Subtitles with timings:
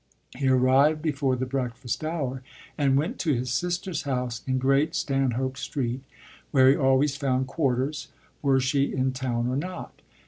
[0.35, 2.41] He arrived before the breakfast hour
[2.75, 6.01] and went to his sister's house in Great Stanhope Street,
[6.49, 8.07] where he always found quarters,
[8.41, 9.93] were she in town or not.